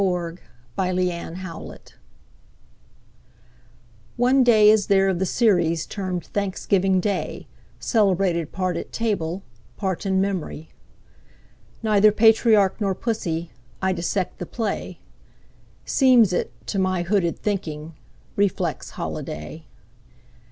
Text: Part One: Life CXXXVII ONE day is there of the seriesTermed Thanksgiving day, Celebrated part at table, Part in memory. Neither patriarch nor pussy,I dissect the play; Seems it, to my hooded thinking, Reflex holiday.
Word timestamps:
Part 0.01 0.39
One: 0.79 0.95
Life 0.95 1.05
CXXXVII 1.05 1.93
ONE 4.17 4.43
day 4.43 4.71
is 4.71 4.87
there 4.87 5.07
of 5.07 5.19
the 5.19 5.25
seriesTermed 5.27 6.25
Thanksgiving 6.25 6.99
day, 6.99 7.45
Celebrated 7.79 8.51
part 8.51 8.77
at 8.77 8.91
table, 8.91 9.43
Part 9.77 10.07
in 10.07 10.19
memory. 10.19 10.69
Neither 11.83 12.11
patriarch 12.11 12.81
nor 12.81 12.95
pussy,I 12.95 13.93
dissect 13.93 14.39
the 14.39 14.47
play; 14.47 14.97
Seems 15.85 16.33
it, 16.33 16.51
to 16.65 16.79
my 16.79 17.03
hooded 17.03 17.37
thinking, 17.37 17.93
Reflex 18.35 18.89
holiday. 18.97 19.65